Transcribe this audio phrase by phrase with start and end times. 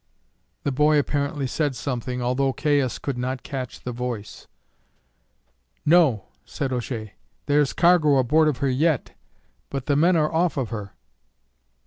[0.63, 4.47] The boy apparently said something, although Caius could not catch the voice.
[5.85, 7.13] "No," said O'Shea;
[7.45, 9.13] "there's cargo aboard of her yit,
[9.69, 10.93] but the men are off of her."